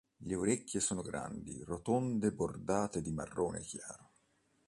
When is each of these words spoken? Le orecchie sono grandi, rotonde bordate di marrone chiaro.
Le 0.25 0.35
orecchie 0.35 0.79
sono 0.79 1.03
grandi, 1.03 1.61
rotonde 1.63 2.31
bordate 2.31 3.03
di 3.03 3.11
marrone 3.11 3.59
chiaro. 3.59 4.09